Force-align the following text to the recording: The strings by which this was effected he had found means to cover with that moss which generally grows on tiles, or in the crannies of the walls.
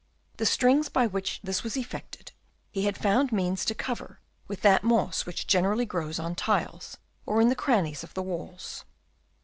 The 0.37 0.47
strings 0.47 0.89
by 0.89 1.05
which 1.05 1.39
this 1.43 1.61
was 1.63 1.77
effected 1.77 2.31
he 2.71 2.85
had 2.85 2.97
found 2.97 3.31
means 3.31 3.63
to 3.65 3.75
cover 3.75 4.19
with 4.47 4.61
that 4.61 4.83
moss 4.83 5.27
which 5.27 5.45
generally 5.45 5.85
grows 5.85 6.17
on 6.17 6.33
tiles, 6.33 6.97
or 7.27 7.39
in 7.39 7.49
the 7.49 7.55
crannies 7.55 8.03
of 8.03 8.15
the 8.15 8.23
walls. 8.23 8.83